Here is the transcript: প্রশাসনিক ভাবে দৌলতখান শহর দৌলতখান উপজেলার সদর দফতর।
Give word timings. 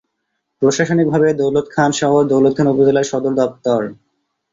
প্রশাসনিক 0.61 1.07
ভাবে 1.09 1.27
দৌলতখান 1.33 1.89
শহর 1.99 2.21
দৌলতখান 2.31 2.67
উপজেলার 2.67 3.09
সদর 3.11 3.33
দফতর। 3.39 3.81